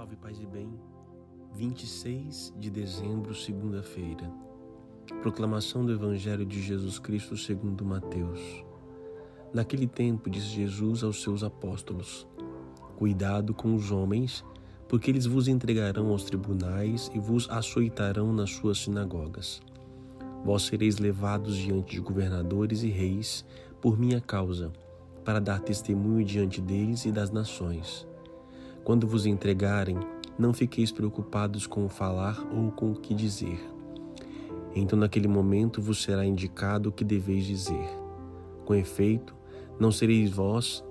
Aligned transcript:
Salve, 0.00 0.16
paz 0.16 0.40
e 0.40 0.46
bem. 0.46 0.72
26 1.52 2.54
de 2.58 2.70
dezembro, 2.70 3.34
segunda-feira. 3.34 4.32
Proclamação 5.20 5.84
do 5.84 5.92
Evangelho 5.92 6.46
de 6.46 6.62
Jesus 6.62 6.98
Cristo 6.98 7.36
segundo 7.36 7.84
Mateus. 7.84 8.64
Naquele 9.52 9.86
tempo 9.86 10.30
disse 10.30 10.46
Jesus 10.46 11.04
aos 11.04 11.20
seus 11.20 11.44
apóstolos: 11.44 12.26
Cuidado 12.96 13.52
com 13.52 13.74
os 13.74 13.92
homens, 13.92 14.42
porque 14.88 15.10
eles 15.10 15.26
vos 15.26 15.48
entregarão 15.48 16.08
aos 16.08 16.24
tribunais 16.24 17.10
e 17.12 17.18
vos 17.18 17.46
açoitarão 17.50 18.32
nas 18.32 18.52
suas 18.52 18.78
sinagogas. 18.78 19.60
Vós 20.42 20.62
sereis 20.62 20.96
levados 20.96 21.54
diante 21.54 21.96
de 21.96 22.00
governadores 22.00 22.82
e 22.82 22.88
reis 22.88 23.44
por 23.82 23.98
minha 23.98 24.18
causa, 24.22 24.72
para 25.26 25.38
dar 25.38 25.60
testemunho 25.60 26.24
diante 26.24 26.58
deles 26.58 27.04
e 27.04 27.12
das 27.12 27.30
nações. 27.30 28.08
Quando 28.84 29.06
vos 29.06 29.26
entregarem, 29.26 29.98
não 30.38 30.52
fiqueis 30.52 30.90
preocupados 30.90 31.66
com 31.66 31.84
o 31.84 31.88
falar 31.88 32.40
ou 32.54 32.70
com 32.72 32.90
o 32.90 32.94
que 32.94 33.14
dizer. 33.14 33.60
Então, 34.74 34.98
naquele 34.98 35.28
momento, 35.28 35.82
vos 35.82 36.02
será 36.02 36.24
indicado 36.24 36.88
o 36.88 36.92
que 36.92 37.04
deveis 37.04 37.44
dizer. 37.44 37.88
Com 38.64 38.74
efeito, 38.74 39.34
não 39.78 39.90
sereis 39.90 40.30
vós 40.30 40.84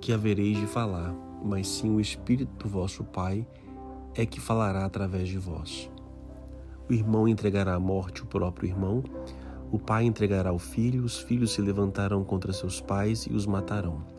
que 0.00 0.12
havereis 0.12 0.58
de 0.58 0.66
falar, 0.66 1.14
mas 1.44 1.68
sim 1.68 1.94
o 1.94 2.00
Espírito 2.00 2.52
do 2.64 2.68
vosso 2.68 3.04
Pai 3.04 3.46
é 4.14 4.24
que 4.24 4.40
falará 4.40 4.84
através 4.84 5.28
de 5.28 5.38
vós. 5.38 5.90
O 6.88 6.92
irmão 6.92 7.28
entregará 7.28 7.74
à 7.74 7.80
morte 7.80 8.22
o 8.22 8.26
próprio 8.26 8.68
irmão, 8.68 9.02
o 9.70 9.78
pai 9.78 10.04
entregará 10.04 10.52
o 10.52 10.58
filho, 10.58 11.02
os 11.02 11.18
filhos 11.18 11.52
se 11.52 11.60
levantarão 11.60 12.22
contra 12.22 12.52
seus 12.52 12.80
pais 12.80 13.26
e 13.26 13.32
os 13.32 13.44
matarão. 13.44 14.15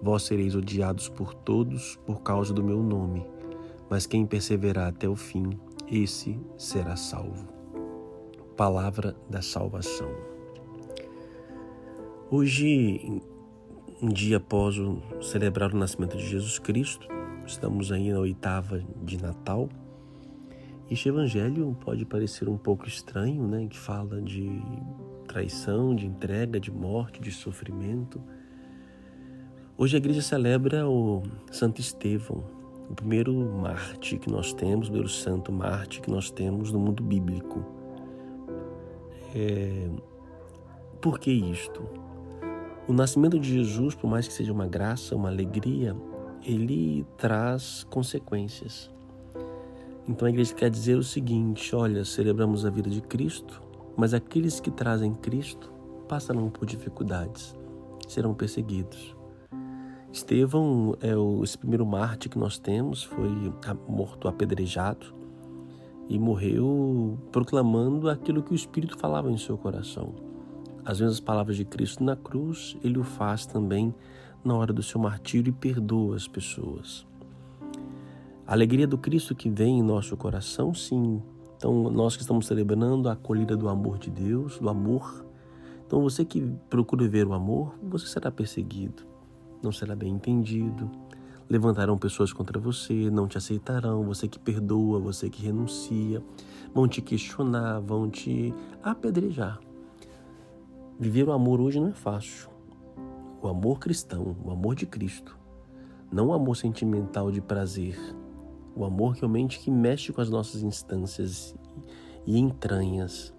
Vós 0.00 0.22
sereis 0.22 0.54
odiados 0.54 1.08
por 1.08 1.34
todos 1.34 1.96
por 2.06 2.22
causa 2.22 2.54
do 2.54 2.62
meu 2.62 2.82
nome, 2.82 3.26
mas 3.90 4.06
quem 4.06 4.24
perseverar 4.24 4.88
até 4.88 5.08
o 5.08 5.16
fim, 5.16 5.58
esse 5.90 6.38
será 6.56 6.96
salvo. 6.96 7.48
Palavra 8.56 9.16
da 9.28 9.42
salvação. 9.42 10.10
Hoje, 12.30 13.22
um 14.02 14.08
dia 14.08 14.36
após 14.36 14.76
celebrar 15.20 15.72
o 15.72 15.76
nascimento 15.76 16.16
de 16.16 16.26
Jesus 16.26 16.58
Cristo, 16.58 17.08
estamos 17.46 17.90
aí 17.90 18.12
na 18.12 18.18
oitava 18.20 18.82
de 19.02 19.20
Natal. 19.20 19.68
Este 20.90 21.08
evangelho 21.08 21.76
pode 21.80 22.04
parecer 22.04 22.48
um 22.48 22.56
pouco 22.56 22.86
estranho, 22.86 23.46
né? 23.46 23.66
Que 23.66 23.78
fala 23.78 24.22
de 24.22 24.50
traição, 25.26 25.94
de 25.94 26.06
entrega, 26.06 26.60
de 26.60 26.70
morte, 26.70 27.20
de 27.20 27.32
sofrimento. 27.32 28.20
Hoje 29.80 29.94
a 29.94 29.98
igreja 29.98 30.20
celebra 30.20 30.88
o 30.88 31.22
Santo 31.52 31.80
Estevão, 31.80 32.42
o 32.90 32.94
primeiro 32.96 33.32
Marte 33.32 34.18
que 34.18 34.28
nós 34.28 34.52
temos, 34.52 34.88
o 34.88 34.90
primeiro 34.90 35.08
santo 35.08 35.52
Marte 35.52 36.00
que 36.00 36.10
nós 36.10 36.32
temos 36.32 36.72
no 36.72 36.80
mundo 36.80 37.00
bíblico. 37.00 37.64
É... 39.36 39.88
Por 41.00 41.20
que 41.20 41.30
isto? 41.30 41.88
O 42.88 42.92
nascimento 42.92 43.38
de 43.38 43.54
Jesus, 43.54 43.94
por 43.94 44.10
mais 44.10 44.26
que 44.26 44.34
seja 44.34 44.52
uma 44.52 44.66
graça, 44.66 45.14
uma 45.14 45.28
alegria, 45.28 45.94
ele 46.44 47.06
traz 47.16 47.84
consequências. 47.84 48.90
Então 50.08 50.26
a 50.26 50.30
igreja 50.30 50.54
quer 50.54 50.70
dizer 50.70 50.98
o 50.98 51.04
seguinte: 51.04 51.76
olha, 51.76 52.04
celebramos 52.04 52.66
a 52.66 52.70
vida 52.70 52.90
de 52.90 53.00
Cristo, 53.00 53.62
mas 53.96 54.12
aqueles 54.12 54.58
que 54.58 54.72
trazem 54.72 55.14
Cristo 55.14 55.72
passarão 56.08 56.50
por 56.50 56.66
dificuldades, 56.66 57.56
serão 58.08 58.34
perseguidos. 58.34 59.16
Estevão 60.18 60.96
é 61.00 61.16
o, 61.16 61.44
esse 61.44 61.56
primeiro 61.56 61.86
mártir 61.86 62.28
que 62.28 62.38
nós 62.38 62.58
temos, 62.58 63.04
foi 63.04 63.30
morto 63.86 64.26
apedrejado 64.26 65.14
e 66.08 66.18
morreu 66.18 67.16
proclamando 67.30 68.10
aquilo 68.10 68.42
que 68.42 68.50
o 68.50 68.54
Espírito 68.54 68.98
falava 68.98 69.30
em 69.30 69.38
seu 69.38 69.56
coração. 69.56 70.12
As 70.84 71.00
mesmas 71.00 71.20
palavras 71.20 71.56
de 71.56 71.64
Cristo 71.64 72.02
na 72.02 72.16
cruz, 72.16 72.76
ele 72.82 72.98
o 72.98 73.04
faz 73.04 73.46
também 73.46 73.94
na 74.44 74.56
hora 74.56 74.72
do 74.72 74.82
seu 74.82 75.00
martírio 75.00 75.50
e 75.50 75.52
perdoa 75.52 76.16
as 76.16 76.26
pessoas. 76.26 77.06
A 78.44 78.52
alegria 78.52 78.88
do 78.88 78.98
Cristo 78.98 79.36
que 79.36 79.48
vem 79.48 79.78
em 79.78 79.82
nosso 79.82 80.16
coração, 80.16 80.74
sim. 80.74 81.22
Então, 81.56 81.90
nós 81.90 82.16
que 82.16 82.22
estamos 82.22 82.46
celebrando 82.46 83.08
a 83.08 83.12
acolhida 83.12 83.56
do 83.56 83.68
amor 83.68 83.98
de 83.98 84.10
Deus, 84.10 84.58
do 84.58 84.68
amor. 84.68 85.24
Então, 85.86 86.02
você 86.02 86.24
que 86.24 86.40
procura 86.68 87.06
ver 87.06 87.26
o 87.26 87.34
amor, 87.34 87.74
você 87.80 88.06
será 88.06 88.32
perseguido 88.32 89.17
não 89.62 89.72
será 89.72 89.94
bem 89.94 90.12
entendido. 90.12 90.90
Levantarão 91.48 91.96
pessoas 91.96 92.32
contra 92.32 92.60
você, 92.60 93.10
não 93.10 93.26
te 93.26 93.38
aceitarão. 93.38 94.04
Você 94.04 94.28
que 94.28 94.38
perdoa, 94.38 94.98
você 94.98 95.30
que 95.30 95.42
renuncia, 95.42 96.22
vão 96.74 96.86
te 96.86 97.00
questionar, 97.00 97.80
vão 97.80 98.10
te 98.10 98.54
apedrejar. 98.82 99.58
Viver 100.98 101.28
o 101.28 101.32
amor 101.32 101.60
hoje 101.60 101.80
não 101.80 101.88
é 101.88 101.92
fácil. 101.92 102.48
O 103.40 103.48
amor 103.48 103.78
cristão, 103.78 104.36
o 104.44 104.50
amor 104.50 104.74
de 104.74 104.84
Cristo, 104.84 105.38
não 106.10 106.28
o 106.28 106.32
amor 106.32 106.56
sentimental 106.56 107.30
de 107.30 107.40
prazer, 107.40 107.96
o 108.74 108.84
amor 108.84 109.12
realmente 109.12 109.60
que 109.60 109.70
mexe 109.70 110.12
com 110.12 110.20
as 110.20 110.28
nossas 110.28 110.62
instâncias 110.62 111.54
e 112.26 112.36
entranhas. 112.38 113.32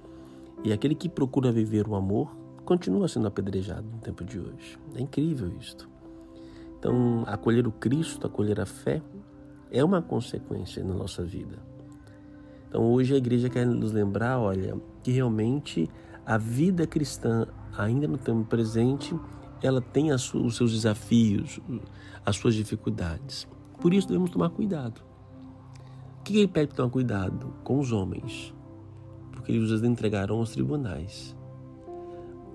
E 0.63 0.71
aquele 0.71 0.95
que 0.95 1.09
procura 1.09 1.51
viver 1.51 1.87
o 1.87 1.95
amor 1.95 2.35
continua 2.63 3.07
sendo 3.07 3.27
apedrejado 3.27 3.87
no 3.89 3.97
tempo 3.99 4.23
de 4.23 4.39
hoje. 4.39 4.79
É 4.95 5.01
incrível 5.01 5.51
isto. 5.59 5.89
Então, 6.79 7.25
acolher 7.27 7.67
o 7.67 7.71
Cristo, 7.73 8.25
acolher 8.25 8.61
a 8.61 8.65
fé, 8.65 9.01
é 9.69 9.83
uma 9.83 10.01
consequência 10.01 10.81
na 10.81 10.93
nossa 10.93 11.23
vida. 11.23 11.59
Então, 12.67 12.83
hoje 12.83 13.13
a 13.13 13.17
igreja 13.17 13.49
quer 13.49 13.65
nos 13.65 13.91
lembrar, 13.91 14.39
olha, 14.39 14.79
que 15.03 15.11
realmente 15.11 15.89
a 16.25 16.37
vida 16.37 16.87
cristã, 16.87 17.45
ainda 17.77 18.07
no 18.07 18.17
tempo 18.17 18.45
presente, 18.45 19.13
ela 19.61 19.81
tem 19.81 20.13
os 20.13 20.31
seus 20.55 20.71
desafios, 20.71 21.59
as 22.25 22.37
suas 22.37 22.55
dificuldades. 22.55 23.45
Por 23.81 23.93
isso 23.93 24.07
devemos 24.07 24.31
tomar 24.31 24.49
cuidado. 24.49 25.01
O 26.19 26.23
que 26.23 26.37
ele 26.37 26.47
pede 26.47 26.67
para 26.67 26.77
tomar 26.77 26.91
cuidado? 26.91 27.53
Com 27.63 27.79
os 27.79 27.91
homens. 27.91 28.53
Porque 29.31 29.51
eles 29.51 29.69
os 29.69 29.83
entregarão 29.83 30.37
aos 30.37 30.51
tribunais. 30.51 31.35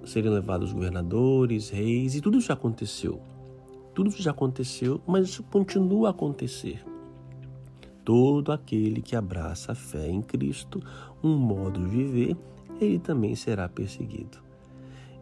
Seriam 0.04 0.32
levados 0.32 0.72
governadores, 0.72 1.68
reis, 1.70 2.14
e 2.14 2.20
tudo 2.20 2.38
isso 2.38 2.48
já 2.48 2.54
aconteceu. 2.54 3.20
Tudo 3.94 4.08
isso 4.08 4.22
já 4.22 4.32
aconteceu, 4.32 5.00
mas 5.06 5.28
isso 5.28 5.42
continua 5.44 6.08
a 6.08 6.10
acontecer. 6.10 6.84
Todo 8.04 8.52
aquele 8.52 9.00
que 9.00 9.16
abraça 9.16 9.72
a 9.72 9.74
fé 9.74 10.08
em 10.08 10.20
Cristo, 10.20 10.82
um 11.22 11.36
modo 11.36 11.80
de 11.80 11.86
viver, 11.86 12.36
ele 12.80 12.98
também 12.98 13.34
será 13.34 13.68
perseguido. 13.68 14.38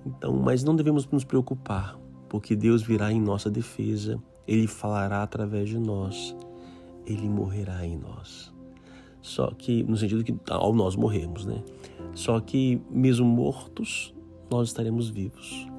Então, 0.04 0.32
mas 0.32 0.64
não 0.64 0.74
devemos 0.74 1.06
nos 1.06 1.22
preocupar, 1.22 1.96
porque 2.28 2.56
Deus 2.56 2.82
virá 2.82 3.12
em 3.12 3.20
nossa 3.20 3.50
defesa, 3.50 4.20
ele 4.48 4.66
falará 4.66 5.22
através 5.22 5.68
de 5.68 5.78
nós, 5.78 6.34
ele 7.06 7.28
morrerá 7.28 7.86
em 7.86 7.96
nós. 7.96 8.52
Só 9.20 9.52
que, 9.52 9.84
no 9.84 9.96
sentido 9.96 10.24
que 10.24 10.34
ao 10.50 10.74
nós 10.74 10.96
morremos, 10.96 11.46
né? 11.46 11.62
Só 12.14 12.40
que, 12.40 12.80
mesmo 12.90 13.24
mortos, 13.24 14.12
nós 14.50 14.68
estaremos 14.68 15.08
vivos. 15.08 15.71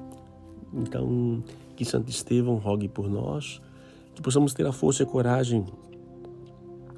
Então, 0.76 1.42
que 1.76 1.84
Santo 1.84 2.10
Estevão 2.10 2.56
rogue 2.56 2.88
por 2.88 3.08
nós, 3.08 3.62
que 4.14 4.20
possamos 4.20 4.52
ter 4.52 4.66
a 4.66 4.72
força 4.72 5.02
e 5.02 5.06
a 5.06 5.08
coragem 5.08 5.64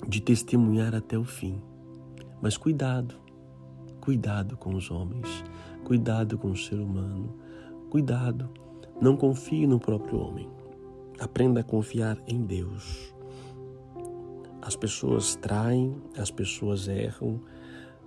de 0.08 0.20
testemunhar 0.20 0.94
até 0.94 1.18
o 1.18 1.24
fim. 1.24 1.60
Mas 2.40 2.56
cuidado, 2.56 3.14
cuidado 4.00 4.56
com 4.56 4.74
os 4.74 4.90
homens, 4.90 5.44
cuidado 5.84 6.38
com 6.38 6.50
o 6.50 6.56
ser 6.56 6.80
humano, 6.80 7.34
cuidado, 7.90 8.48
não 9.00 9.16
confie 9.16 9.66
no 9.66 9.78
próprio 9.78 10.20
homem. 10.20 10.48
Aprenda 11.18 11.60
a 11.60 11.64
confiar 11.64 12.18
em 12.26 12.42
Deus. 12.42 13.14
As 14.62 14.74
pessoas 14.74 15.36
traem, 15.36 15.96
as 16.16 16.30
pessoas 16.30 16.88
erram 16.88 17.40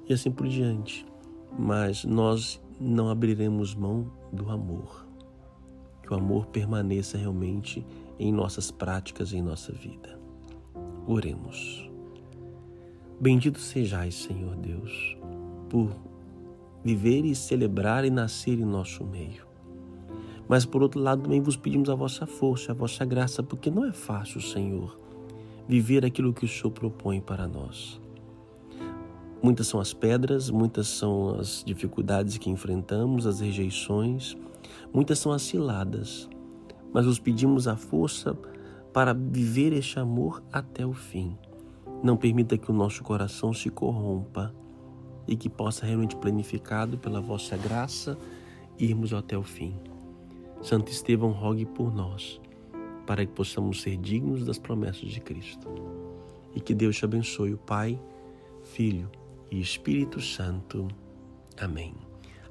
e 0.07 0.13
assim 0.13 0.31
por 0.31 0.47
diante, 0.47 1.05
mas 1.57 2.05
nós 2.05 2.61
não 2.79 3.09
abriremos 3.09 3.73
mão 3.73 4.11
do 4.31 4.49
amor 4.49 5.08
que 6.09 6.15
o 6.15 6.17
amor 6.17 6.47
permaneça 6.47 7.19
realmente 7.19 7.85
em 8.17 8.33
nossas 8.33 8.71
práticas 8.71 9.31
e 9.31 9.37
em 9.37 9.43
nossa 9.43 9.71
vida. 9.71 10.19
Oremos. 11.05 11.87
Bendito 13.21 13.59
sejais, 13.59 14.15
Senhor 14.15 14.55
Deus, 14.55 15.15
por 15.69 15.91
viver 16.83 17.25
e 17.25 17.35
celebrar 17.35 18.05
e 18.05 18.09
nascer 18.09 18.57
em 18.57 18.65
nosso 18.65 19.03
meio. 19.03 19.45
Mas 20.47 20.65
por 20.65 20.81
outro 20.81 20.99
lado, 20.99 21.21
também 21.21 21.41
vos 21.41 21.55
pedimos 21.55 21.91
a 21.91 21.95
vossa 21.95 22.25
força, 22.25 22.71
a 22.71 22.75
vossa 22.75 23.05
graça, 23.05 23.43
porque 23.43 23.69
não 23.69 23.85
é 23.85 23.93
fácil, 23.93 24.41
Senhor, 24.41 24.97
viver 25.67 26.03
aquilo 26.03 26.33
que 26.33 26.45
o 26.45 26.47
Senhor 26.47 26.71
propõe 26.71 27.21
para 27.21 27.47
nós. 27.47 28.01
Muitas 29.41 29.67
são 29.67 29.79
as 29.79 29.93
pedras, 29.93 30.49
muitas 30.49 30.87
são 30.87 31.39
as 31.39 31.63
dificuldades 31.65 32.37
que 32.37 32.49
enfrentamos, 32.49 33.25
as 33.25 33.39
rejeições, 33.39 34.35
muitas 34.93 35.17
são 35.19 35.31
as 35.31 35.43
ciladas, 35.43 36.27
mas 36.93 37.05
os 37.05 37.19
pedimos 37.19 37.65
a 37.65 37.77
força 37.77 38.37
para 38.91 39.13
viver 39.13 39.71
este 39.71 39.97
amor 39.97 40.43
até 40.51 40.85
o 40.85 40.93
fim. 40.93 41.37
Não 42.03 42.17
permita 42.17 42.57
que 42.57 42.69
o 42.69 42.73
nosso 42.73 43.01
coração 43.01 43.53
se 43.53 43.69
corrompa 43.69 44.53
e 45.25 45.37
que 45.37 45.47
possa 45.47 45.85
realmente 45.85 46.17
planificado 46.17 46.97
pela 46.97 47.21
vossa 47.21 47.55
graça 47.55 48.17
irmos 48.77 49.13
até 49.13 49.37
o 49.37 49.43
fim. 49.43 49.73
Santo 50.61 50.91
Estevão, 50.91 51.31
rogue 51.31 51.65
por 51.65 51.95
nós, 51.95 52.41
para 53.07 53.25
que 53.25 53.31
possamos 53.31 53.81
ser 53.81 53.95
dignos 53.95 54.43
das 54.43 54.59
promessas 54.59 55.09
de 55.09 55.21
Cristo. 55.21 55.69
E 56.53 56.59
que 56.59 56.73
Deus 56.73 56.97
te 56.97 57.05
abençoe, 57.05 57.53
o 57.53 57.57
Pai, 57.57 57.97
Filho 58.63 59.09
e 59.51 59.59
Espírito 59.59 60.21
Santo. 60.21 60.87
Amém. 61.59 61.93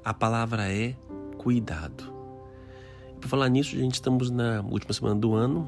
A 0.03 0.13
palavra 0.13 0.71
é 0.71 0.95
cuidado. 1.37 2.13
Por 3.19 3.27
falar 3.27 3.49
nisso, 3.49 3.75
a 3.75 3.79
gente 3.79 3.95
estamos 3.95 4.29
na 4.29 4.61
última 4.61 4.93
semana 4.93 5.15
do 5.15 5.33
ano 5.33 5.67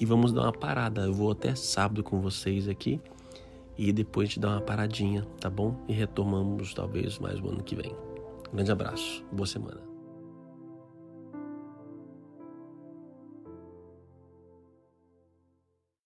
e 0.00 0.06
vamos 0.06 0.32
dar 0.32 0.42
uma 0.42 0.52
parada. 0.52 1.02
Eu 1.02 1.12
vou 1.12 1.30
até 1.30 1.54
sábado 1.54 2.02
com 2.02 2.20
vocês 2.20 2.68
aqui 2.68 3.00
e 3.76 3.92
depois 3.92 4.28
gente 4.28 4.40
dá 4.40 4.50
uma 4.50 4.60
paradinha, 4.60 5.26
tá 5.40 5.50
bom? 5.50 5.76
E 5.88 5.92
retomamos 5.92 6.74
talvez 6.74 7.18
mais 7.18 7.40
o 7.40 7.48
ano 7.48 7.62
que 7.62 7.74
vem. 7.74 7.92
Um 8.50 8.56
grande 8.56 8.70
abraço, 8.70 9.24
boa 9.32 9.46
semana. 9.46 9.91